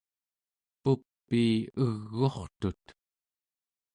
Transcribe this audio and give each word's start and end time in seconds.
pupii 0.81 1.55
eg'u’rtut 1.83 2.83